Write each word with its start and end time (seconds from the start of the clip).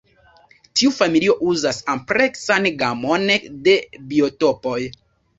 Tiu 0.79 0.91
familio 0.99 1.33
uzas 1.49 1.81
ampleksan 1.93 2.69
gamon 2.79 3.27
de 3.67 3.75
biotopoj. 4.15 4.79